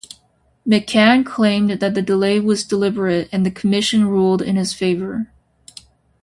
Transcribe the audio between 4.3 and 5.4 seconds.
in his favour.